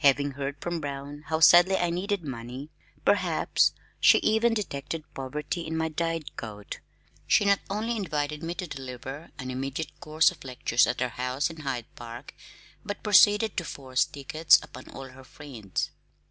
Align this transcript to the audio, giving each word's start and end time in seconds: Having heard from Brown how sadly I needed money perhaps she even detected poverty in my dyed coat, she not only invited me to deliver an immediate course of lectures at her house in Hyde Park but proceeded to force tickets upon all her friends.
Having 0.00 0.32
heard 0.32 0.56
from 0.60 0.78
Brown 0.82 1.22
how 1.28 1.40
sadly 1.40 1.74
I 1.78 1.88
needed 1.88 2.22
money 2.22 2.68
perhaps 3.02 3.72
she 3.98 4.18
even 4.18 4.52
detected 4.52 5.04
poverty 5.14 5.62
in 5.66 5.74
my 5.74 5.88
dyed 5.88 6.36
coat, 6.36 6.80
she 7.26 7.46
not 7.46 7.60
only 7.70 7.96
invited 7.96 8.42
me 8.42 8.52
to 8.56 8.66
deliver 8.66 9.30
an 9.38 9.50
immediate 9.50 9.98
course 9.98 10.30
of 10.30 10.44
lectures 10.44 10.86
at 10.86 11.00
her 11.00 11.08
house 11.08 11.48
in 11.48 11.60
Hyde 11.60 11.86
Park 11.96 12.34
but 12.84 13.02
proceeded 13.02 13.56
to 13.56 13.64
force 13.64 14.04
tickets 14.04 14.58
upon 14.62 14.86
all 14.90 15.08
her 15.08 15.24
friends. 15.24 15.88